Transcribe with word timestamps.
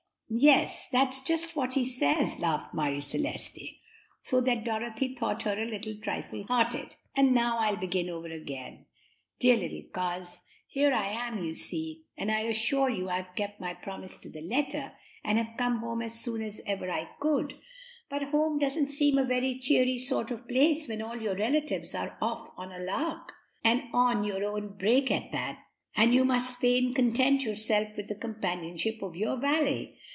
"Yes, 0.33 0.87
that's 0.89 1.19
just 1.25 1.57
what 1.57 1.73
he 1.73 1.83
says," 1.83 2.39
laughed 2.39 2.73
Marie 2.73 3.01
Celeste; 3.01 3.63
so 4.21 4.39
that 4.39 4.63
Dorothy 4.63 5.13
thought 5.13 5.43
her 5.43 5.51
a 5.61 5.77
trifle 5.95 6.45
hard 6.45 6.67
hearted. 6.67 6.95
"And 7.13 7.33
now 7.35 7.57
I'll 7.59 7.75
begin 7.75 8.09
over 8.09 8.29
again. 8.29 8.85
'Dear 9.39 9.57
little 9.57 9.83
Coz, 9.93 10.39
here 10.69 10.93
I 10.93 11.07
am, 11.09 11.43
you 11.43 11.53
see, 11.53 12.05
and 12.17 12.31
I 12.31 12.43
assure 12.43 12.89
you 12.89 13.09
I 13.09 13.17
have 13.17 13.35
kept 13.35 13.59
my 13.59 13.73
promise 13.73 14.17
to 14.19 14.29
the 14.29 14.39
letter, 14.39 14.93
and 15.21 15.37
have 15.37 15.57
come 15.57 15.79
home 15.79 16.01
as 16.01 16.13
soon 16.21 16.41
as 16.41 16.61
ever 16.65 16.89
I 16.89 17.09
could; 17.19 17.55
but 18.09 18.23
home 18.23 18.57
doesn't 18.57 18.87
seem 18.87 19.17
a 19.17 19.25
very 19.25 19.59
cheery 19.59 19.97
sort 19.97 20.31
of 20.31 20.47
place 20.47 20.87
when 20.87 21.01
all 21.01 21.21
your 21.21 21.35
relatives 21.35 21.93
are 21.93 22.17
off 22.21 22.51
on 22.55 22.71
a 22.71 22.79
lark, 22.79 23.33
and 23.65 23.83
on 23.91 24.23
your 24.23 24.45
own 24.45 24.77
brake 24.77 25.11
at 25.11 25.33
that, 25.33 25.59
and 25.97 26.13
you 26.13 26.23
must 26.23 26.61
fain 26.61 26.93
content 26.93 27.43
yourself 27.43 27.97
with 27.97 28.07
the 28.07 28.15
companionship 28.15 29.01
of 29.01 29.17
your 29.17 29.35
valet. 29.35 29.97